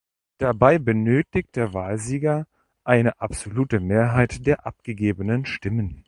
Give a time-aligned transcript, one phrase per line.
[0.39, 2.47] Dabei benötigt der Wahlsieger
[2.83, 5.99] eine absolute Mehrheit der abgegebenen Stimmen.